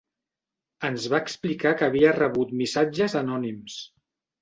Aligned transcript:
Ens 0.89 1.05
va 1.15 1.19
explicar 1.27 1.75
que 1.83 1.89
havia 1.91 2.17
rebut 2.19 2.57
missatges 2.65 3.19
anònims. 3.25 3.81